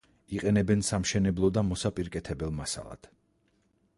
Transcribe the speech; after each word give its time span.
იყენებენ 0.35 0.79
სამშენებლო 0.87 1.51
და 1.59 1.63
მოსაპირკეთებელ 1.67 2.57
მასალად. 2.61 3.13